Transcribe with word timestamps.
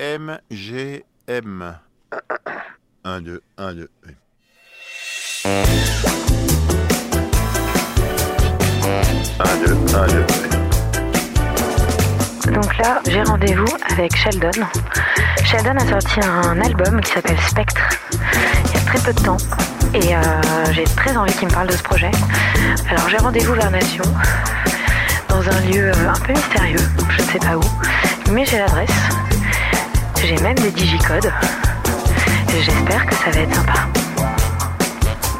MGM. 0.00 1.78
1, 3.04 3.20
2, 3.20 3.40
1, 3.58 3.74
2. 3.74 3.88
1, 5.44 5.64
2, 9.64 9.76
1, 9.94 10.06
2. 10.08 10.26
Donc 12.50 12.76
là, 12.78 13.00
j'ai 13.06 13.22
rendez-vous 13.22 13.72
avec 13.92 14.16
Sheldon. 14.16 14.50
Sheldon 15.44 15.76
a 15.76 15.86
sorti 15.86 16.18
un 16.24 16.60
album 16.60 17.00
qui 17.00 17.12
s'appelle 17.12 17.38
Spectre 17.48 17.88
il 18.64 18.72
y 18.74 18.76
a 18.76 18.80
très 18.86 18.98
peu 18.98 19.12
de 19.12 19.22
temps. 19.22 19.36
Et 19.94 20.16
euh, 20.16 20.20
j'ai 20.72 20.82
très 20.82 21.16
envie 21.16 21.32
qu'il 21.34 21.46
me 21.46 21.52
parle 21.52 21.68
de 21.68 21.76
ce 21.76 21.84
projet. 21.84 22.10
Alors 22.90 23.08
j'ai 23.08 23.18
rendez-vous 23.18 23.54
vers 23.54 23.70
Nation, 23.70 24.02
dans 25.28 25.48
un 25.48 25.60
lieu 25.60 25.92
euh, 25.92 26.08
un 26.08 26.18
peu 26.18 26.32
mystérieux, 26.32 26.82
je 27.10 27.22
ne 27.22 27.28
sais 27.28 27.38
pas 27.38 27.56
où. 27.56 27.62
Mais 28.32 28.44
j'ai 28.44 28.58
l'adresse. 28.58 28.90
J'ai 30.26 30.40
même 30.40 30.54
des 30.54 30.70
digicodes. 30.70 31.30
J'espère 32.48 33.04
que 33.04 33.14
ça 33.14 33.30
va 33.30 33.40
être 33.40 33.54
sympa. 33.54 33.74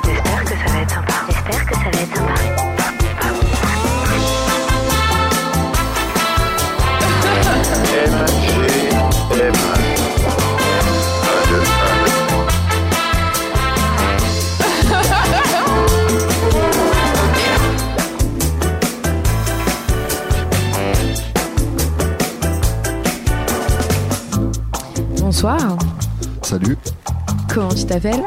J'espère 0.04 0.45
que 0.45 0.50
ça 0.50 0.72
va 0.72 0.80
être 0.82 0.91
sympa. 0.91 1.14
J'espère 1.27 1.66
que 1.66 1.74
ça 1.74 1.80
va 1.84 2.02
être 2.02 2.16
sympa. 2.16 2.83
T'appelles 28.00 28.22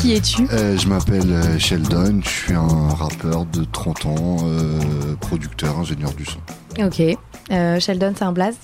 Qui 0.00 0.12
es-tu? 0.14 0.46
Euh, 0.52 0.76
je 0.78 0.88
m'appelle 0.88 1.30
euh, 1.30 1.58
Sheldon, 1.58 2.20
je 2.22 2.28
suis 2.28 2.54
un 2.54 2.88
rappeur 2.94 3.44
de 3.46 3.64
30 3.64 4.06
ans, 4.06 4.36
euh, 4.44 5.14
producteur, 5.20 5.78
ingénieur 5.78 6.12
du 6.14 6.24
son. 6.24 6.38
Ok, 6.78 7.02
Euh, 7.50 7.80
Sheldon 7.80 8.12
c'est 8.16 8.24
un 8.24 8.32
blaze? 8.32 8.56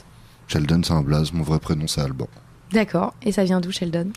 Sheldon 0.48 0.80
c'est 0.84 0.92
un 0.92 1.02
blaze, 1.02 1.32
mon 1.32 1.42
vrai 1.42 1.58
prénom 1.58 1.86
c'est 1.88 2.00
Alban. 2.00 2.28
D'accord, 2.72 3.14
et 3.22 3.30
ça 3.32 3.44
vient 3.44 3.60
d'où 3.60 3.70
Sheldon? 3.70 4.08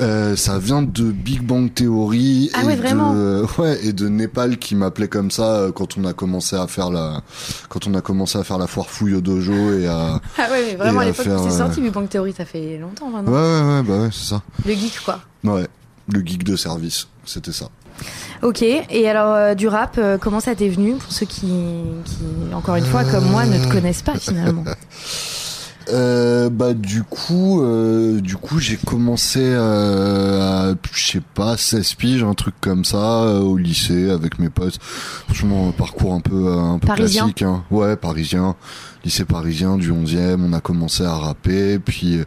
Euh, 0.00 0.36
ça 0.36 0.58
vient 0.58 0.80
de 0.82 1.10
Big 1.10 1.42
Bang 1.42 1.72
Theory 1.74 2.50
Ah 2.54 2.62
et 2.62 2.66
ouais, 2.66 2.76
vraiment. 2.76 3.12
De 3.12 3.44
ouais 3.58 3.84
et 3.84 3.92
de 3.92 4.08
Népal 4.08 4.58
qui 4.58 4.74
m'appelait 4.74 5.08
comme 5.08 5.30
ça 5.30 5.56
euh, 5.56 5.72
quand 5.72 5.98
on 5.98 6.04
a 6.04 6.12
commencé 6.12 6.56
à 6.56 6.66
faire 6.66 6.90
la 6.90 7.20
quand 7.68 7.86
on 7.86 7.94
a 7.94 8.00
commencé 8.00 8.38
à 8.38 8.44
faire 8.44 8.58
la 8.58 8.66
foire 8.68 8.88
fouille 8.88 9.14
au 9.14 9.20
dojo 9.20 9.72
et 9.78 9.86
à 9.86 10.20
Ah 10.38 10.48
ouais, 10.50 10.64
mais 10.68 10.74
vraiment 10.76 11.00
à 11.00 11.04
l'époque 11.04 11.26
où 11.26 11.28
c'est 11.48 11.54
euh, 11.54 11.58
sorti 11.58 11.80
Big 11.80 11.92
Bang 11.92 12.08
Theory, 12.08 12.32
ça 12.32 12.44
fait 12.44 12.78
longtemps 12.78 13.06
ouais 13.06 13.12
maintenant. 13.22 13.32
ouais 13.32 13.76
ouais 13.76 13.82
bah 13.82 13.98
ouais 14.02 14.10
c'est 14.12 14.28
ça. 14.30 14.42
Le 14.64 14.72
geek 14.72 15.00
quoi. 15.04 15.20
ouais 15.44 15.66
le 16.12 16.20
geek 16.24 16.44
de 16.44 16.56
service 16.56 17.08
c'était 17.24 17.52
ça. 17.52 17.68
Ok, 18.42 18.62
et 18.62 19.08
alors 19.08 19.34
euh, 19.34 19.54
du 19.56 19.66
rap, 19.66 19.96
euh, 19.98 20.16
comment 20.18 20.38
ça 20.38 20.54
t'est 20.54 20.68
venu 20.68 20.94
pour 20.94 21.10
ceux 21.12 21.26
qui, 21.26 21.48
qui, 22.04 22.54
encore 22.54 22.76
une 22.76 22.84
fois, 22.84 23.02
comme 23.04 23.24
moi, 23.28 23.44
ne 23.44 23.58
te 23.58 23.68
connaissent 23.72 24.02
pas 24.02 24.14
finalement? 24.16 24.62
Euh, 25.90 26.50
bah 26.50 26.74
du 26.74 27.02
coup 27.02 27.62
euh, 27.62 28.20
du 28.20 28.36
coup 28.36 28.58
j'ai 28.58 28.76
commencé 28.76 29.40
euh, 29.42 30.70
à 30.72 30.74
je 30.92 31.12
sais 31.12 31.22
pas 31.34 31.56
16 31.56 31.94
piges 31.94 32.22
un 32.24 32.34
truc 32.34 32.54
comme 32.60 32.84
ça 32.84 33.22
euh, 33.22 33.40
au 33.40 33.56
lycée 33.56 34.10
avec 34.10 34.38
mes 34.38 34.50
potes. 34.50 34.78
Franchement 34.80 35.68
un 35.68 35.72
parcours 35.72 36.12
un 36.14 36.20
peu 36.20 36.48
euh, 36.48 36.58
un 36.58 36.78
peu 36.78 36.88
Parisien. 36.88 37.22
classique 37.22 37.42
hein. 37.42 37.64
ouais 37.70 37.96
parisien. 37.96 38.54
Lycée 39.04 39.24
parisien 39.24 39.76
du 39.78 39.90
11e 39.92 40.40
on 40.40 40.52
a 40.52 40.60
commencé 40.60 41.04
à 41.04 41.14
rapper 41.14 41.78
puis 41.78 42.18
euh, 42.18 42.24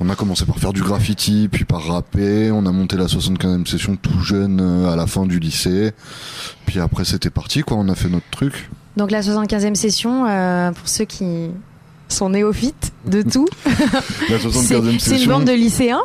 on 0.00 0.08
a 0.10 0.16
commencé 0.16 0.44
par 0.44 0.58
faire 0.58 0.72
du 0.72 0.82
graffiti 0.82 1.48
puis 1.52 1.64
par 1.64 1.84
rapper. 1.84 2.50
On 2.50 2.66
a 2.66 2.72
monté 2.72 2.96
la 2.96 3.06
75e 3.06 3.66
session 3.66 3.94
tout 3.94 4.20
jeune 4.20 4.60
à 4.90 4.96
la 4.96 5.06
fin 5.06 5.26
du 5.26 5.38
lycée. 5.38 5.92
Puis 6.66 6.80
après 6.80 7.04
c'était 7.04 7.30
parti 7.30 7.60
quoi. 7.62 7.76
On 7.76 7.88
a 7.88 7.94
fait 7.94 8.08
notre 8.08 8.28
truc. 8.30 8.68
Donc 8.96 9.10
la 9.12 9.20
75e 9.22 9.74
session, 9.74 10.26
euh, 10.28 10.70
pour 10.72 10.88
ceux 10.88 11.04
qui 11.04 11.50
sont 12.08 12.30
néophytes 12.30 12.92
de 13.06 13.22
tout, 13.22 13.46
la 14.30 14.38
c'est 14.38 14.48
75e 14.48 14.98
c'est 14.98 15.22
une 15.22 15.28
bande 15.30 15.44
de 15.44 15.52
lycéens 15.52 16.02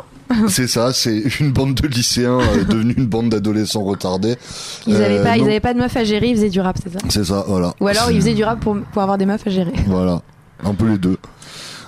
C'est 0.48 0.66
ça, 0.68 0.92
c'est 0.92 1.22
une 1.40 1.52
bande 1.52 1.74
de 1.74 1.86
lycéens 1.88 2.38
euh, 2.40 2.64
devenue 2.68 2.94
une 2.96 3.06
bande 3.06 3.30
d'adolescents 3.30 3.82
retardés. 3.84 4.36
Ils 4.86 4.94
Euh, 4.94 5.04
avaient 5.06 5.22
pas, 5.22 5.36
ils 5.36 5.40
non. 5.42 5.46
avaient 5.46 5.60
pas 5.60 5.74
de 5.74 5.78
meufs 5.78 5.96
à 5.96 6.04
gérer, 6.04 6.28
ils 6.28 6.36
faisaient 6.36 6.50
du 6.50 6.60
rap, 6.60 6.76
c'est 6.82 6.92
ça? 6.92 6.98
C'est 7.08 7.24
ça, 7.24 7.44
voilà. 7.48 7.74
Ou 7.80 7.88
alors 7.88 8.10
ils 8.10 8.20
faisaient 8.20 8.34
du 8.34 8.44
rap 8.44 8.60
pour, 8.60 8.76
pour 8.92 9.02
avoir 9.02 9.18
des 9.18 9.26
meufs 9.26 9.46
à 9.46 9.50
gérer. 9.50 9.72
Voilà, 9.86 10.22
un 10.64 10.74
peu 10.74 10.86
les 10.88 10.98
deux. 10.98 11.16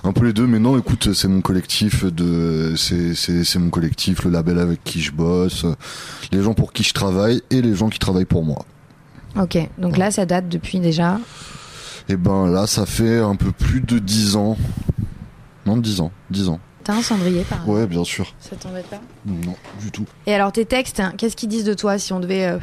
Un 0.05 0.11
peu 0.11 0.25
les 0.25 0.33
deux, 0.33 0.45
mais 0.47 0.59
non, 0.59 0.77
écoute, 0.77 1.13
c'est 1.13 1.29
mon 1.29 1.39
collectif 1.39 2.03
de, 2.03 2.73
c'est, 2.75 3.15
c'est, 3.15 3.45
c'est 3.45 3.57
mon 3.59 3.69
collectif, 3.69 4.25
le 4.25 4.31
label 4.31 4.59
avec 4.59 4.83
qui 4.83 5.01
je 5.01 5.13
bosse, 5.13 5.63
euh, 5.63 5.75
les 6.33 6.41
gens 6.43 6.53
pour 6.53 6.73
qui 6.73 6.83
je 6.83 6.91
travaille 6.93 7.41
et 7.51 7.61
les 7.61 7.73
gens 7.73 7.87
qui 7.87 7.99
travaillent 7.99 8.25
pour 8.25 8.43
moi. 8.43 8.65
Ok, 9.39 9.57
donc 9.77 9.95
là 9.97 10.11
ça 10.11 10.25
date 10.25 10.49
depuis 10.49 10.79
déjà. 10.81 11.19
Et 12.09 12.15
ben 12.17 12.47
là, 12.47 12.67
ça 12.67 12.85
fait 12.85 13.19
un 13.19 13.35
peu 13.35 13.51
plus 13.51 13.81
de 13.81 13.99
10 13.99 14.35
ans. 14.35 14.57
Non, 15.65 15.77
10 15.77 16.01
ans, 16.01 16.11
10 16.29 16.49
ans. 16.49 16.59
T'as 16.83 16.95
un 16.95 17.01
cendrier 17.01 17.43
par 17.43 17.67
Ouais, 17.69 17.87
bien 17.87 18.03
sûr. 18.03 18.33
Ça 18.41 18.57
t'embête 18.57 18.87
pas 18.87 18.99
Non, 19.25 19.55
du 19.81 19.89
tout. 19.89 20.05
Et 20.27 20.33
alors 20.35 20.51
tes 20.51 20.65
textes, 20.65 20.99
hein, 20.99 21.13
qu'est-ce 21.17 21.37
qu'ils 21.37 21.47
disent 21.47 21.63
de 21.63 21.73
toi 21.73 21.97
si 21.97 22.11
on 22.11 22.19
devait 22.19 22.45
euh, 22.45 22.57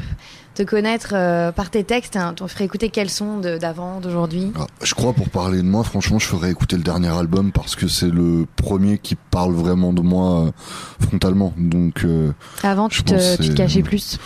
te 0.53 0.61
connaître 0.61 1.13
euh, 1.15 1.51
par 1.51 1.71
tes 1.71 1.83
textes 1.83 2.15
hein, 2.17 2.35
On 2.39 2.47
ferait 2.47 2.65
écouter 2.65 2.91
quels 2.91 3.09
sont 3.09 3.39
de- 3.39 3.57
d'avant, 3.57 3.99
d'aujourd'hui? 3.99 4.51
Ah, 4.59 4.67
je 4.83 4.93
crois 4.93 5.13
pour 5.13 5.27
parler 5.29 5.57
de 5.57 5.63
moi, 5.67 5.83
franchement, 5.83 6.19
je 6.19 6.27
ferais 6.27 6.51
écouter 6.51 6.75
le 6.77 6.83
dernier 6.83 7.07
album 7.07 7.51
parce 7.51 7.75
que 7.75 7.87
c'est 7.87 8.11
le 8.11 8.45
premier 8.57 8.99
qui 8.99 9.15
parle 9.15 9.53
vraiment 9.55 9.91
de 9.91 10.01
moi 10.03 10.41
euh, 10.45 10.51
frontalement. 10.99 11.55
Donc 11.57 12.05
euh, 12.05 12.31
Avant 12.61 12.89
tu 12.89 13.01
te, 13.01 13.41
tu 13.41 13.55
cachais 13.55 13.81
plus? 13.81 14.19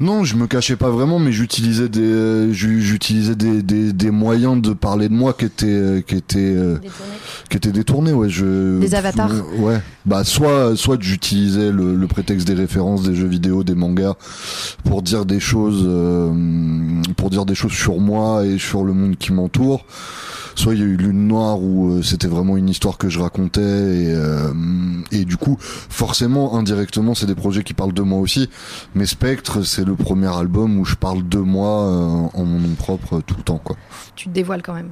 Non, 0.00 0.22
je 0.24 0.36
me 0.36 0.46
cachais 0.46 0.76
pas 0.76 0.90
vraiment, 0.90 1.18
mais 1.18 1.32
j'utilisais 1.32 1.88
des 1.88 2.00
euh, 2.02 2.52
j'u- 2.52 2.82
j'utilisais 2.82 3.34
des, 3.34 3.62
des, 3.62 3.92
des 3.92 4.10
moyens 4.10 4.60
de 4.62 4.72
parler 4.72 5.08
de 5.08 5.14
moi 5.14 5.32
qui 5.32 5.44
étaient 5.46 5.66
euh, 5.66 6.00
qui 6.00 6.14
étaient 6.14 6.38
euh, 6.56 6.76
qui 7.50 7.56
étaient 7.56 7.72
détournés. 7.72 8.12
Ouais, 8.12 8.28
je 8.28 8.78
Des 8.78 8.94
avatars 8.94 9.30
Euh, 9.32 9.42
Ouais, 9.58 9.80
bah 10.06 10.22
soit 10.24 10.76
soit 10.76 10.98
j'utilisais 11.00 11.72
le, 11.72 11.94
le 11.96 12.06
prétexte 12.06 12.46
des 12.46 12.54
références, 12.54 13.02
des 13.02 13.14
jeux 13.14 13.26
vidéo, 13.26 13.64
des 13.64 13.74
mangas 13.74 14.14
pour 14.84 15.02
dire 15.02 15.24
des 15.24 15.40
choses 15.40 15.84
euh, 15.86 16.32
pour 17.16 17.30
dire 17.30 17.44
des 17.44 17.54
choses 17.56 17.72
sur 17.72 17.98
moi 17.98 18.44
et 18.46 18.58
sur 18.58 18.84
le 18.84 18.92
monde 18.92 19.16
qui 19.16 19.32
m'entoure. 19.32 19.84
Soit 20.58 20.74
il 20.74 20.80
y 20.80 20.82
a 20.82 20.86
eu 20.86 20.96
Lune 20.96 21.28
Noire 21.28 21.62
où 21.62 21.92
euh, 21.92 22.02
c'était 22.02 22.26
vraiment 22.26 22.56
une 22.56 22.68
histoire 22.68 22.98
que 22.98 23.08
je 23.08 23.20
racontais 23.20 23.60
et, 23.60 24.12
euh, 24.12 24.52
et 25.12 25.24
du 25.24 25.36
coup 25.36 25.56
forcément 25.60 26.56
indirectement 26.58 27.14
c'est 27.14 27.26
des 27.26 27.36
projets 27.36 27.62
qui 27.62 27.74
parlent 27.74 27.92
de 27.92 28.02
moi 28.02 28.18
aussi. 28.18 28.50
Mais 28.96 29.06
Spectre 29.06 29.62
c'est 29.62 29.84
le 29.84 29.94
premier 29.94 30.36
album 30.36 30.80
où 30.80 30.84
je 30.84 30.96
parle 30.96 31.28
de 31.28 31.38
moi 31.38 31.84
euh, 31.84 32.28
en 32.34 32.44
mon 32.44 32.58
nom 32.58 32.74
propre 32.74 33.20
tout 33.20 33.36
le 33.36 33.44
temps 33.44 33.60
quoi. 33.62 33.76
Tu 34.16 34.24
te 34.24 34.34
dévoiles 34.34 34.62
quand 34.62 34.74
même. 34.74 34.90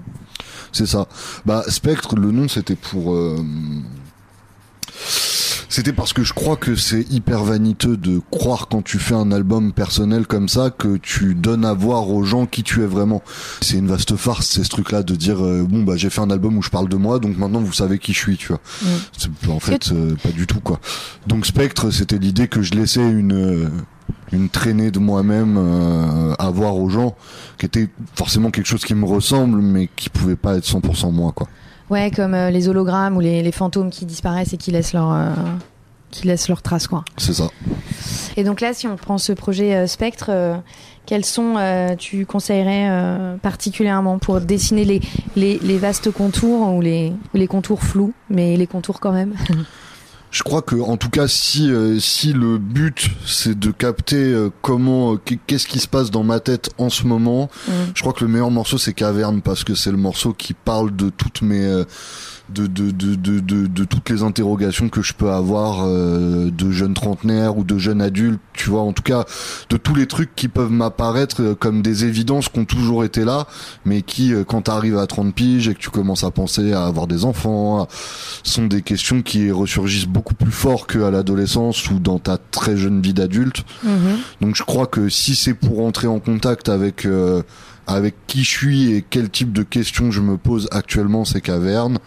C'est 0.71 0.87
ça. 0.87 1.09
Bah 1.47 1.65
Spectre 1.67 2.15
le 2.15 2.31
nom 2.31 2.47
c'était 2.47 2.77
pour 2.77 3.13
euh, 3.13 3.37
c'était 5.77 5.93
parce 5.93 6.15
que 6.15 6.25
je 6.25 6.33
crois 6.33 6.57
que 6.57 6.75
c'est 6.75 7.03
hyper 7.11 7.45
vaniteux 7.45 7.99
de 7.99 8.23
croire 8.31 8.67
quand 8.69 8.81
tu 8.81 8.99
fais 8.99 9.13
un 9.15 9.31
album 9.31 9.75
personnel 9.75 10.27
comme 10.27 10.49
ça 10.49 10.71
que 10.71 10.97
tu 10.97 11.35
donnes 11.35 11.67
à 11.67 11.75
voir 11.75 12.09
aux 12.09 12.25
gens 12.25 12.47
qui 12.47 12.63
tu 12.63 12.83
es 12.83 12.87
vraiment. 12.87 13.23
C'est 13.61 13.77
une 13.77 13.87
vaste 13.87 14.17
farce, 14.17 14.47
c'est 14.47 14.65
ce 14.65 14.71
truc-là 14.71 15.03
de 15.03 15.15
dire 15.15 15.45
euh, 15.45 15.67
bon 15.69 15.83
bah 15.83 15.93
j'ai 15.99 16.09
fait 16.09 16.23
un 16.23 16.31
album 16.31 16.57
où 16.57 16.63
je 16.63 16.71
parle 16.71 16.89
de 16.89 16.97
moi, 16.97 17.19
donc 17.19 17.37
maintenant 17.37 17.61
vous 17.61 17.75
savez 17.75 17.99
qui 17.99 18.15
je 18.15 18.19
suis, 18.19 18.37
tu 18.39 18.49
vois. 18.49 18.61
Mm. 18.81 18.87
C'est- 19.19 19.51
En 19.51 19.61
fait, 19.61 19.93
euh, 19.93 20.15
pas 20.23 20.31
du 20.31 20.47
tout 20.47 20.61
quoi. 20.61 20.81
Donc 21.27 21.45
Spectre, 21.45 21.91
c'était 21.91 22.17
l'idée 22.17 22.49
que 22.49 22.63
je 22.63 22.73
laissais 22.73 23.07
une 23.07 23.35
euh, 23.35 23.69
une 24.33 24.49
traînée 24.49 24.91
de 24.91 24.99
moi-même 24.99 25.57
euh, 25.59 26.35
à 26.39 26.49
voir 26.49 26.77
aux 26.77 26.89
gens, 26.89 27.15
qui 27.59 27.67
était 27.67 27.91
forcément 28.15 28.51
quelque 28.51 28.67
chose 28.67 28.83
qui 28.83 28.95
me 28.95 29.05
ressemble, 29.05 29.61
mais 29.61 29.91
qui 29.95 30.09
pouvait 30.09 30.37
pas 30.37 30.57
être 30.57 30.65
100% 30.65 31.13
moi 31.13 31.33
quoi. 31.33 31.49
Ouais, 31.91 32.11
comme 32.11 32.35
euh, 32.35 32.51
les 32.51 32.69
hologrammes 32.69 33.17
ou 33.17 33.21
les, 33.21 33.43
les 33.43 33.53
fantômes 33.53 33.91
qui 33.91 34.07
disparaissent 34.07 34.53
et 34.53 34.57
qui 34.57 34.71
laissent 34.73 34.93
leur, 34.93 35.13
euh, 35.13 35.31
qui 36.11 36.27
laissent 36.27 36.49
leur 36.49 36.63
trace 36.63 36.87
quoi. 36.89 37.05
C'est 37.17 37.35
ça. 37.35 37.49
Et 38.37 38.45
donc 38.45 38.61
là, 38.61 38.75
si 38.75 38.87
on 38.87 38.97
prend 38.97 39.19
ce 39.19 39.33
projet 39.33 39.75
euh, 39.75 39.87
Spectre, 39.87 40.27
euh, 40.31 40.57
quels 41.07 41.25
sont 41.25 41.55
euh, 41.57 41.95
tu 41.97 42.27
conseillerais 42.27 42.89
euh, 42.91 43.37
particulièrement 43.37 44.19
pour 44.19 44.41
dessiner 44.41 44.85
les, 44.85 45.01
les, 45.37 45.59
les 45.63 45.79
vastes 45.79 46.11
contours 46.11 46.75
ou 46.75 46.81
les, 46.81 47.13
ou 47.33 47.37
les 47.37 47.47
contours 47.47 47.83
flous, 47.83 48.13
mais 48.29 48.57
les 48.57 48.67
contours 48.67 49.01
quand 49.01 49.13
même? 49.13 49.35
Je 50.37 50.43
crois 50.43 50.61
que 50.61 50.77
en 50.77 50.99
tout 50.99 51.09
cas 51.09 51.29
si 51.29 51.71
euh, 51.71 51.99
si 51.99 52.35
le 52.35 52.59
but 52.59 53.09
c'est 53.25 53.59
de 53.59 53.71
capter 53.71 54.17
euh, 54.35 54.51
comment 54.61 55.15
euh, 55.15 55.17
qu'est- 55.25 55.39
qu'est-ce 55.47 55.67
qui 55.67 55.79
se 55.79 55.89
passe 55.89 56.11
dans 56.11 56.25
ma 56.25 56.41
tête 56.41 56.69
en 56.77 56.91
ce 56.91 57.05
moment, 57.07 57.49
Mm. 57.69 57.73
je 57.95 58.01
crois 58.03 58.13
que 58.13 58.23
le 58.23 58.31
meilleur 58.31 58.51
morceau 58.51 58.77
c'est 58.77 58.93
Caverne 58.93 59.41
parce 59.41 59.65
que 59.65 59.75
c'est 59.75 59.91
le 59.91 59.97
morceau 59.97 60.35
qui 60.35 60.53
parle 60.53 60.95
de 60.95 61.09
toutes 61.09 61.41
mes 61.41 61.65
euh, 61.65 61.85
de, 62.49 62.69
de, 62.69 62.93
de, 62.93 63.17
de, 63.17 63.67
de, 63.67 63.85
toutes 63.85 64.09
les 64.09 64.23
interrogations 64.23 64.89
que 64.89 65.03
je 65.03 65.15
peux 65.15 65.33
avoir 65.33 65.85
euh, 65.85 66.49
de 66.53 66.71
jeunes 66.71 66.95
trentenaires 66.95 67.59
ou 67.59 67.65
de 67.65 67.77
jeunes 67.77 68.01
adultes, 68.01 68.39
tu 68.53 68.71
vois, 68.71 68.83
en 68.83 68.93
tout 68.93 69.03
cas 69.03 69.25
de 69.69 69.77
tous 69.77 69.97
les 69.97 70.07
trucs 70.07 70.33
qui 70.37 70.47
peuvent 70.47 70.71
m'apparaître 70.71 71.43
euh, 71.43 71.55
comme 71.57 71.83
des 71.83 72.05
évidences 72.05 72.49
qui 72.49 72.61
ont 72.61 72.65
toujours 72.65 73.03
été 73.03 73.25
là, 73.25 73.49
mais 73.85 74.03
qui, 74.03 74.33
euh, 74.33 74.45
quand 74.45 74.63
tu 74.63 74.71
arrives 74.71 74.97
à 74.97 75.09
30 75.09 75.35
piges 75.35 75.67
et 75.67 75.75
que 75.75 75.81
tu 75.81 75.91
commences 75.91 76.23
à 76.23 76.31
penser 76.31 76.73
à 76.73 76.85
avoir 76.87 77.09
des 77.09 77.25
enfants, 77.25 77.89
sont 78.45 78.67
des 78.67 78.83
questions 78.83 79.23
qui 79.23 79.51
ressurgissent 79.51 80.07
beaucoup 80.07 80.26
plus 80.35 80.53
fort 80.53 80.87
qu'à 80.87 81.11
l'adolescence 81.11 81.91
ou 81.91 81.99
dans 81.99 82.19
ta 82.19 82.39
très 82.39 82.77
jeune 82.77 83.01
vie 83.01 83.15
d'adulte. 83.15 83.65
Mhm. 83.85 84.19
Donc 84.41 84.57
je 84.57 84.63
crois 84.63 84.87
que 84.87 85.09
si 85.09 85.35
c'est 85.35 85.55
pour 85.55 85.85
entrer 85.85 86.07
en 86.07 86.21
contact 86.21 86.69
avec 86.69 87.07
euh, 87.07 87.43
avec 87.87 88.15
qui 88.27 88.43
je 88.43 88.51
suis 88.51 88.93
et 88.93 89.05
quel 89.09 89.31
type 89.31 89.53
de 89.53 89.63
questions 89.63 90.11
je 90.11 90.21
me 90.21 90.37
pose 90.37 90.69
actuellement, 90.73 91.25
c'est 91.25 91.41
Caverne. 91.41 91.99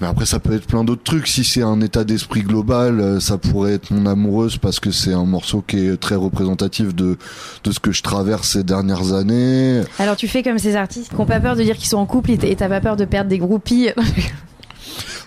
Mais 0.00 0.06
après 0.06 0.24
ça 0.24 0.38
peut 0.38 0.54
être 0.54 0.66
plein 0.66 0.82
d'autres 0.82 1.02
trucs. 1.02 1.26
Si 1.26 1.44
c'est 1.44 1.62
un 1.62 1.82
état 1.82 2.04
d'esprit 2.04 2.40
global, 2.40 3.00
euh, 3.00 3.20
ça 3.20 3.36
pourrait 3.36 3.74
être 3.74 3.90
mon 3.90 4.06
amoureuse 4.06 4.56
parce 4.56 4.80
que 4.80 4.90
c'est 4.90 5.12
un 5.12 5.26
morceau 5.26 5.62
qui 5.66 5.78
est 5.78 5.96
très 5.98 6.14
représentatif 6.14 6.94
de 6.94 7.18
de 7.64 7.70
ce 7.70 7.80
que 7.80 7.92
je 7.92 8.02
traverse 8.02 8.48
ces 8.48 8.64
dernières 8.64 9.12
années. 9.12 9.82
Alors 9.98 10.16
tu 10.16 10.26
fais 10.26 10.42
comme 10.42 10.58
ces 10.58 10.74
artistes 10.76 11.10
qui 11.10 11.16
n'ont 11.16 11.26
pas 11.26 11.40
peur 11.40 11.54
de 11.54 11.62
dire 11.62 11.76
qu'ils 11.76 11.88
sont 11.88 11.98
en 11.98 12.06
couple 12.06 12.30
et 12.30 12.56
t'as 12.56 12.68
pas 12.68 12.80
peur 12.80 12.96
de 12.96 13.04
perdre 13.04 13.28
des 13.28 13.38
groupies. 13.38 13.90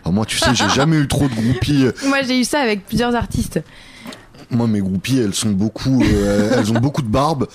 Ah, 0.06 0.12
moi 0.12 0.26
tu 0.26 0.38
sais, 0.38 0.54
j'ai 0.54 0.70
jamais 0.70 0.98
eu 0.98 1.08
trop 1.08 1.28
de 1.28 1.34
groupies. 1.36 1.86
Moi 2.08 2.22
j'ai 2.24 2.40
eu 2.40 2.44
ça 2.44 2.60
avec 2.60 2.86
plusieurs 2.86 3.16
artistes. 3.16 3.60
Moi, 4.54 4.68
mes 4.68 4.82
groupies, 4.82 5.18
elles 5.20 5.34
sont 5.34 5.50
beaucoup, 5.50 6.02
euh, 6.04 6.52
elles 6.60 6.72
ont 6.72 6.80
beaucoup 6.80 7.02
de 7.02 7.08
barbe 7.08 7.48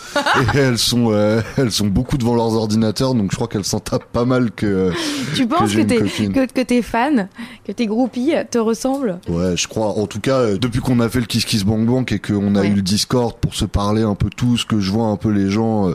et 0.54 0.58
elles 0.58 0.78
sont, 0.78 1.12
euh, 1.12 1.40
elles 1.56 1.70
sont 1.70 1.86
beaucoup 1.86 2.18
devant 2.18 2.34
leurs 2.34 2.54
ordinateurs, 2.54 3.14
donc 3.14 3.30
je 3.30 3.36
crois 3.36 3.46
qu'elles 3.46 3.64
s'en 3.64 3.78
tapent 3.80 4.10
pas 4.12 4.24
mal 4.24 4.50
que. 4.50 4.90
Tu 5.36 5.46
penses 5.46 5.74
que, 5.74 5.82
tes, 5.82 5.98
que, 6.28 6.46
que 6.52 6.60
tes 6.60 6.82
fans, 6.82 7.28
que 7.64 7.72
tes 7.72 7.86
groupies 7.86 8.32
te 8.50 8.58
ressemblent? 8.58 9.18
Ouais, 9.28 9.56
je 9.56 9.68
crois. 9.68 9.96
En 9.98 10.06
tout 10.06 10.20
cas, 10.20 10.56
depuis 10.56 10.80
qu'on 10.80 10.98
a 11.00 11.08
fait 11.08 11.20
le 11.20 11.26
Kiss 11.26 11.44
Kiss 11.44 11.64
Bang 11.64 11.86
Bang 11.86 12.10
et 12.12 12.18
qu'on 12.18 12.54
a 12.56 12.60
Ouais. 12.60 12.68
eu 12.68 12.74
le 12.74 12.82
Discord 12.82 13.36
pour 13.40 13.54
se 13.54 13.64
parler 13.64 14.02
un 14.02 14.14
peu 14.16 14.28
tous, 14.30 14.64
que 14.64 14.80
je 14.80 14.90
vois 14.90 15.06
un 15.06 15.16
peu 15.16 15.30
les 15.30 15.50
gens, 15.50 15.88
euh, 15.90 15.94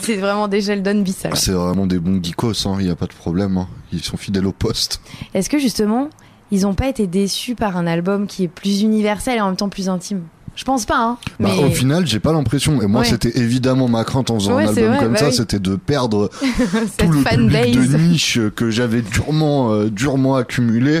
C'est 0.00 0.16
vraiment 0.16 0.48
des 0.48 0.60
Sheldon 0.60 1.00
bis 1.00 1.24
alors. 1.24 1.38
c'est 1.38 1.52
vraiment 1.52 1.86
des 1.86 1.98
bons 1.98 2.22
geekos. 2.22 2.52
Il 2.52 2.68
hein, 2.68 2.80
y 2.82 2.90
a 2.90 2.96
pas 2.96 3.06
de 3.06 3.14
problème. 3.14 3.56
hein. 3.56 3.68
Ils 3.92 4.02
sont 4.02 4.16
fidèles 4.18 4.46
au 4.46 4.52
poste. 4.52 5.00
Est-ce 5.32 5.48
que 5.48 5.58
justement, 5.58 6.10
ils 6.50 6.66
ont 6.66 6.74
pas 6.74 6.88
été 6.88 7.06
déçus 7.06 7.54
par 7.54 7.76
un 7.78 7.86
album 7.86 8.26
qui 8.26 8.44
est 8.44 8.48
plus 8.48 8.82
universel 8.82 9.38
et 9.38 9.40
en 9.40 9.46
même 9.46 9.56
temps 9.56 9.68
plus 9.70 9.88
intime? 9.88 10.22
Je 10.56 10.64
pense 10.64 10.84
pas, 10.86 10.98
hein. 10.98 11.18
Bah, 11.40 11.50
mais 11.58 11.64
Au 11.64 11.70
final, 11.70 12.06
j'ai 12.06 12.20
pas 12.20 12.32
l'impression. 12.32 12.80
Et 12.80 12.86
moi, 12.86 13.00
Ouais. 13.00 13.06
c'était 13.08 13.38
évidemment 13.38 13.88
ma 13.88 14.04
crainte 14.04 14.30
en 14.30 14.34
faisant 14.38 14.56
Ouais, 14.56 14.64
un 14.64 14.68
album 14.68 14.84
vrai, 14.86 14.98
comme 14.98 15.12
bah 15.14 15.18
ça, 15.18 15.26
oui. 15.28 15.32
c'était 15.34 15.58
de 15.58 15.74
perdre 15.76 16.30
cette 16.40 16.96
tout 16.98 17.12
le 17.12 17.22
public 17.24 17.74
fanbase. 17.74 17.88
de 17.90 17.96
niche 17.98 18.38
que 18.54 18.70
j'avais 18.70 19.02
durement, 19.02 19.72
euh, 19.72 19.90
durement 19.90 20.36
accumulé. 20.36 21.00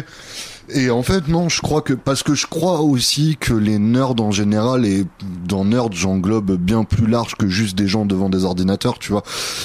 Et 0.70 0.90
en 0.90 1.02
fait, 1.02 1.28
non, 1.28 1.48
je 1.48 1.60
crois 1.60 1.82
que 1.82 1.92
parce 1.92 2.22
que 2.22 2.34
je 2.34 2.46
crois 2.46 2.80
aussi 2.80 3.36
que 3.38 3.52
les 3.52 3.78
nerds 3.78 4.20
en 4.20 4.30
général 4.30 4.86
et 4.86 5.04
dans 5.46 5.64
nerd 5.64 5.92
j'englobe 5.92 6.56
bien 6.56 6.84
plus 6.84 7.06
large 7.06 7.34
que 7.34 7.48
juste 7.48 7.76
des 7.76 7.86
gens 7.86 8.06
devant 8.06 8.30
des 8.30 8.44
ordinateurs, 8.44 8.98
tu 8.98 9.12
vois. 9.12 9.22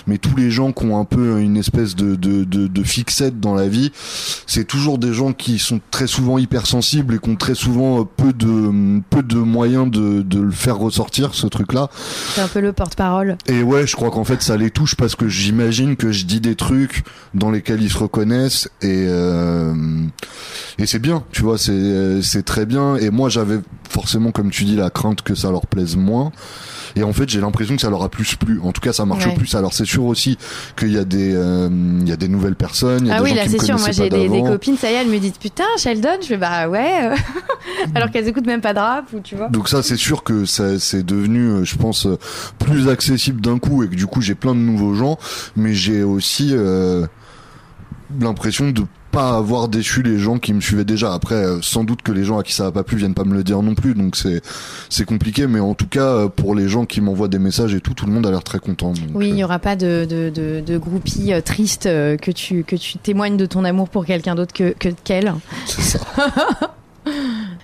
Mais 0.07 0.17
tous 0.17 0.35
les 0.35 0.51
gens 0.51 0.71
qui 0.71 0.85
ont 0.85 0.99
un 0.99 1.05
peu 1.05 1.39
une 1.39 1.57
espèce 1.57 1.95
de 1.95 2.15
de 2.15 2.43
de, 2.43 2.67
de 2.67 2.83
fixette 2.83 3.39
dans 3.39 3.53
la 3.53 3.67
vie, 3.67 3.91
c'est 4.45 4.65
toujours 4.65 4.97
des 4.97 5.13
gens 5.13 5.31
qui 5.31 5.57
sont 5.57 5.79
très 5.91 6.07
souvent 6.07 6.37
hypersensibles 6.37 7.15
et 7.15 7.19
qui 7.19 7.29
ont 7.29 7.35
très 7.37 7.55
souvent 7.55 8.03
peu 8.03 8.33
de 8.33 9.01
peu 9.09 9.23
de 9.23 9.37
moyens 9.37 9.89
de 9.89 10.21
de 10.21 10.39
le 10.39 10.51
faire 10.51 10.77
ressortir 10.77 11.33
ce 11.33 11.47
truc-là. 11.47 11.89
C'est 12.35 12.41
un 12.41 12.47
peu 12.47 12.59
le 12.59 12.73
porte-parole. 12.73 13.37
Et 13.47 13.63
ouais, 13.63 13.87
je 13.87 13.95
crois 13.95 14.11
qu'en 14.11 14.25
fait 14.25 14.41
ça 14.41 14.57
les 14.57 14.69
touche 14.69 14.95
parce 14.95 15.15
que 15.15 15.29
j'imagine 15.29 15.95
que 15.95 16.11
je 16.11 16.25
dis 16.25 16.41
des 16.41 16.55
trucs 16.55 17.03
dans 17.33 17.51
lesquels 17.51 17.81
ils 17.81 17.89
se 17.89 17.97
reconnaissent 17.97 18.69
et 18.81 19.05
euh, 19.07 19.73
et 20.77 20.85
c'est 20.89 20.99
bien, 20.99 21.23
tu 21.31 21.43
vois, 21.43 21.57
c'est 21.57 21.71
euh, 21.71 22.21
c'est 22.21 22.43
très 22.43 22.65
bien. 22.65 22.95
Et 22.95 23.09
moi 23.11 23.29
j'avais 23.29 23.59
forcément, 23.89 24.31
comme 24.31 24.49
tu 24.49 24.63
dis, 24.63 24.75
la 24.75 24.89
crainte 24.89 25.21
que 25.21 25.35
ça 25.35 25.51
leur 25.51 25.67
plaise 25.67 25.95
moins. 25.95 26.31
Et 26.95 27.03
en 27.03 27.13
fait, 27.13 27.29
j'ai 27.29 27.39
l'impression 27.39 27.75
que 27.75 27.81
ça 27.81 27.89
leur 27.91 28.01
a 28.01 28.09
plus 28.09 28.35
plu. 28.35 28.59
En 28.63 28.71
tout 28.71 28.81
cas, 28.81 28.91
ça 28.93 29.05
marche 29.05 29.25
Ouais. 29.27 29.35
plus. 29.35 29.53
Alors 29.53 29.73
c'est 29.73 29.85
sûr 29.85 30.05
aussi 30.05 30.37
qu'il 30.75 30.91
y 30.91 30.97
a 30.97 31.03
des 31.05 31.33
euh, 31.35 31.69
il 32.01 32.09
y 32.09 32.11
a 32.11 32.15
des 32.15 32.27
nouvelles 32.27 32.55
personnes. 32.55 33.05
Il 33.05 33.07
y 33.09 33.11
a 33.11 33.15
Ah 33.15 33.17
des 33.19 33.23
oui, 33.25 33.29
gens 33.29 33.35
là 33.35 33.43
c'est 33.47 33.63
sûr. 33.63 33.77
Moi 33.77 33.91
j'ai 33.91 34.09
des, 34.09 34.27
copines, 34.41 34.77
ça 34.77 34.89
y 34.89 34.95
est, 34.95 34.97
elles 34.97 35.07
me 35.07 35.19
disent 35.19 35.37
putain 35.39 35.65
Sheldon. 35.77 36.17
Je 36.21 36.27
fais 36.27 36.37
bah 36.37 36.67
ouais. 36.67 37.11
Alors 37.95 38.09
qu'elles 38.09 38.27
écoutent 38.27 38.47
même 38.47 38.61
pas 38.61 38.73
de 38.73 38.79
rap 38.79 39.05
ou 39.13 39.19
tu 39.19 39.35
vois. 39.35 39.49
Donc 39.49 39.69
ça, 39.69 39.83
c'est 39.83 39.97
sûr 39.97 40.23
que 40.23 40.45
ça, 40.45 40.79
c'est 40.79 41.05
devenu, 41.05 41.41
euh, 41.49 41.63
je 41.63 41.75
pense, 41.75 42.07
plus 42.57 42.89
accessible 42.89 43.41
d'un 43.41 43.59
coup 43.59 43.83
et 43.83 43.87
que 43.87 43.95
du 43.95 44.07
coup, 44.07 44.21
j'ai 44.21 44.35
plein 44.35 44.55
de 44.55 44.59
nouveaux 44.59 44.95
gens. 44.95 45.19
Mais 45.55 45.75
j'ai 45.75 46.01
aussi 46.03 46.49
euh, 46.53 47.05
l'impression 48.19 48.71
de 48.71 48.83
pas 49.11 49.35
avoir 49.37 49.67
déçu 49.67 50.01
les 50.01 50.17
gens 50.17 50.37
qui 50.39 50.53
me 50.53 50.61
suivaient 50.61 50.85
déjà. 50.85 51.13
Après, 51.13 51.35
euh, 51.35 51.59
sans 51.61 51.83
doute 51.83 52.01
que 52.01 52.11
les 52.11 52.23
gens 52.23 52.37
à 52.39 52.43
qui 52.43 52.53
ça 52.53 52.67
a 52.67 52.71
pas 52.71 52.83
plu 52.83 52.97
viennent 52.97 53.13
pas 53.13 53.23
me 53.23 53.33
le 53.33 53.43
dire 53.43 53.61
non 53.61 53.75
plus. 53.75 53.93
Donc 53.93 54.15
c'est 54.15 54.41
c'est 54.89 55.05
compliqué. 55.05 55.47
Mais 55.47 55.59
en 55.59 55.73
tout 55.73 55.87
cas, 55.87 56.01
euh, 56.05 56.27
pour 56.27 56.55
les 56.55 56.67
gens 56.69 56.85
qui 56.85 57.01
m'envoient 57.01 57.27
des 57.27 57.39
messages 57.39 57.73
et 57.73 57.81
tout, 57.81 57.93
tout 57.93 58.05
le 58.05 58.11
monde 58.11 58.25
a 58.25 58.31
l'air 58.31 58.43
très 58.43 58.59
content. 58.59 58.89
donc, 58.93 58.99
Oui, 59.13 59.27
il 59.27 59.31
euh, 59.31 59.35
n'y 59.35 59.43
aura 59.43 59.59
pas 59.59 59.75
de, 59.75 60.05
de, 60.09 60.29
de, 60.29 60.61
de 60.65 60.77
groupie 60.77 61.33
euh, 61.33 61.41
triste 61.41 61.85
euh, 61.85 62.17
que 62.17 62.31
tu, 62.31 62.63
que 62.63 62.75
tu 62.75 62.97
témoignes 62.97 63.37
de 63.37 63.45
ton 63.45 63.63
amour 63.65 63.89
pour 63.89 64.05
quelqu'un 64.05 64.35
d'autre 64.35 64.53
que, 64.53 64.73
que 64.73 64.89
qu'elle. 65.03 65.33
c'est 65.65 65.81
ça. 65.81 65.99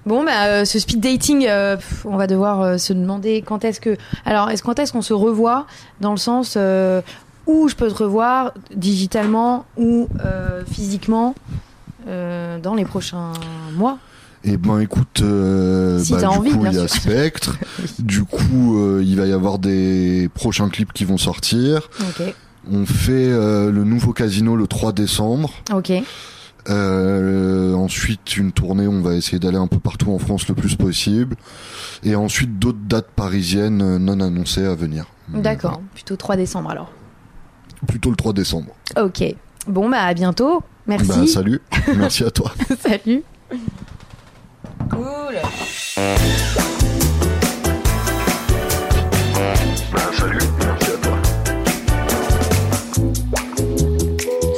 Bon, 0.06 0.24
bah, 0.24 0.46
euh, 0.46 0.66
ce 0.66 0.78
speed 0.78 1.00
dating, 1.00 1.48
euh, 1.48 1.78
pff, 1.78 2.06
on 2.06 2.16
va 2.16 2.28
devoir 2.28 2.62
euh, 2.62 2.78
se 2.78 2.94
demander 2.94 3.42
quand 3.42 3.66
est-ce 3.66 3.82
que. 3.82 3.98
Alors, 4.24 4.52
est-ce 4.52 4.62
quand 4.62 4.78
est-ce 4.78 4.92
qu'on 4.94 5.02
se 5.02 5.14
revoit 5.14 5.66
dans 6.00 6.12
le 6.12 6.18
sens 6.18 6.56
euh, 6.58 7.02
où 7.48 7.68
je 7.68 7.76
peux 7.76 7.88
te 7.90 8.04
revoir 8.04 8.54
digitalement 8.76 9.66
ou 9.78 10.08
euh, 10.24 10.64
physiquement 10.66 11.36
euh, 12.08 12.60
dans 12.60 12.74
les 12.76 12.86
prochains 12.86 13.34
mois 13.74 13.98
Eh 14.44 14.58
ben 14.58 14.80
écoute, 14.80 15.22
euh, 15.22 16.00
Si 16.00 16.14
bah, 16.14 16.20
du 16.20 16.26
envie, 16.26 16.52
coup 16.52 16.66
il 16.66 16.74
y 16.74 16.80
a. 16.80 16.88
Spectre. 16.88 17.58
du 18.00 18.24
coup, 18.24 18.78
euh, 18.80 19.02
il 19.04 19.16
va 19.18 19.26
y 19.26 19.32
avoir 19.34 19.60
des 19.60 20.30
prochains 20.34 20.70
clips 20.70 20.94
qui 20.94 21.06
vont 21.06 21.18
sortir. 21.18 21.90
On 22.72 22.86
fait 22.86 23.30
le 23.30 23.84
nouveau 23.84 24.12
casino 24.14 24.56
le 24.56 24.66
3 24.68 24.92
décembre. 24.92 25.52
Ok. 25.74 25.92
Euh, 26.68 27.74
ensuite, 27.76 28.38
une 28.38 28.52
tournée, 28.52 28.88
on 28.88 29.02
va 29.02 29.14
essayer 29.14 29.38
d'aller 29.38 29.58
un 29.58 29.68
peu 29.68 29.78
partout 29.78 30.12
en 30.12 30.18
France 30.18 30.48
le 30.48 30.56
plus 30.56 30.76
possible. 30.76 31.36
Et 32.04 32.16
ensuite, 32.16 32.58
d'autres 32.58 32.80
dates 32.88 33.10
parisiennes 33.16 33.98
non 33.98 34.20
annoncées 34.20 34.66
à 34.66 34.74
venir. 34.74 35.06
D'accord. 35.30 35.80
Plutôt 35.94 36.16
3 36.16 36.38
décembre 36.38 36.72
alors 36.72 36.92
plutôt 37.86 38.10
le 38.10 38.16
3 38.16 38.34
décembre. 38.34 38.68
Ok. 38.98 39.24
Bon, 39.68 39.90
bah 39.90 40.02
à 40.04 40.14
bientôt. 40.14 40.62
Merci. 40.88 41.08
Bah, 41.08 41.28
salut. 41.28 41.62
Merci 41.96 42.24
à 42.24 42.32
toi. 42.32 42.52
salut. 42.80 43.24
Cool. 44.90 45.36
Bah, 49.92 50.00
salut. 50.18 50.40
Merci 50.60 50.92
à 50.92 50.98
toi. 51.02 51.18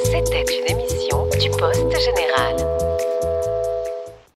C'était 0.05 0.45
une 0.59 0.77
émission 0.77 1.27
du 1.39 1.49
Poste 1.51 1.95
Général. 1.99 2.76